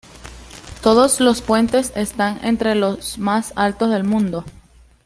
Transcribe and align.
Todos 0.81 1.19
los 1.19 1.43
puentes 1.43 1.91
están 1.95 2.43
entre 2.43 2.73
los 2.73 3.19
más 3.19 3.53
altos 3.55 3.91
del 3.91 4.03
mundo. 4.03 4.43